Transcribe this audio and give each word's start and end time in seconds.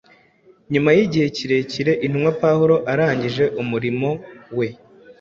Nyuma 0.73 0.89
y’igihe 0.97 1.27
kirekire 1.35 1.91
intumwa 2.05 2.31
Pawulo 2.41 2.75
arangije 2.91 3.45
umurimo 3.61 4.09
we, 4.57 4.67